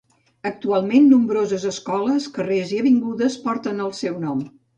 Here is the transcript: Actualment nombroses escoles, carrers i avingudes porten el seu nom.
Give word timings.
Actualment 0.49 1.03
nombroses 1.11 1.67
escoles, 1.73 2.25
carrers 2.39 2.73
i 2.77 2.81
avingudes 2.85 3.37
porten 3.45 3.87
el 3.87 3.95
seu 4.01 4.19
nom. 4.27 4.43